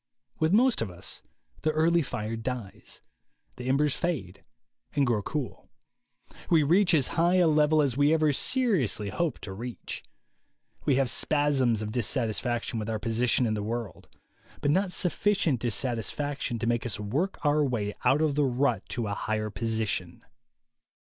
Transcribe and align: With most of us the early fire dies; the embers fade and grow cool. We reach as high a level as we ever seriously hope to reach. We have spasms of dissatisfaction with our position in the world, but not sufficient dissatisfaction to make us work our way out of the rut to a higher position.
With 0.39 0.51
most 0.51 0.81
of 0.81 0.89
us 0.89 1.21
the 1.61 1.69
early 1.73 2.01
fire 2.01 2.35
dies; 2.35 3.01
the 3.57 3.69
embers 3.69 3.93
fade 3.93 4.43
and 4.95 5.05
grow 5.05 5.21
cool. 5.21 5.69
We 6.49 6.63
reach 6.63 6.95
as 6.95 7.09
high 7.09 7.35
a 7.35 7.47
level 7.47 7.83
as 7.83 7.95
we 7.95 8.11
ever 8.11 8.33
seriously 8.33 9.09
hope 9.09 9.37
to 9.41 9.53
reach. 9.53 10.03
We 10.85 10.95
have 10.95 11.07
spasms 11.07 11.83
of 11.83 11.91
dissatisfaction 11.91 12.79
with 12.79 12.89
our 12.89 12.97
position 12.97 13.45
in 13.45 13.53
the 13.53 13.61
world, 13.61 14.07
but 14.59 14.71
not 14.71 14.91
sufficient 14.91 15.59
dissatisfaction 15.59 16.57
to 16.57 16.65
make 16.65 16.83
us 16.83 16.99
work 16.99 17.37
our 17.45 17.63
way 17.63 17.93
out 18.03 18.23
of 18.23 18.33
the 18.33 18.45
rut 18.45 18.81
to 18.89 19.05
a 19.05 19.13
higher 19.13 19.51
position. 19.51 20.25